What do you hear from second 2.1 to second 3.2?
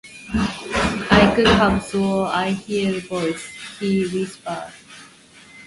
I heard a